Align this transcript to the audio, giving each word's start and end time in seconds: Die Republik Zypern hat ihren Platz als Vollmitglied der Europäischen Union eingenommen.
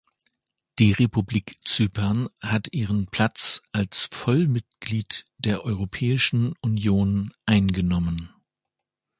Die 0.79 0.93
Republik 0.93 1.57
Zypern 1.63 2.27
hat 2.39 2.73
ihren 2.73 3.05
Platz 3.05 3.61
als 3.71 4.09
Vollmitglied 4.11 5.25
der 5.37 5.63
Europäischen 5.63 6.55
Union 6.61 7.31
eingenommen. 7.45 8.31